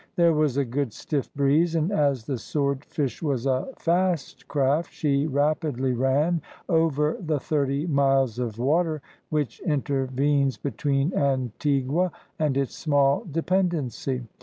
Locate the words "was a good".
0.33-0.93